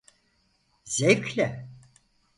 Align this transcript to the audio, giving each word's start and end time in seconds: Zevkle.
Zevkle. 0.85 1.67